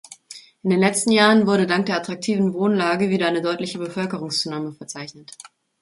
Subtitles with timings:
[0.63, 5.37] In den letzten Jahren wurde dank der attraktiven Wohnlage wieder eine deutliche Bevölkerungszunahme verzeichnet.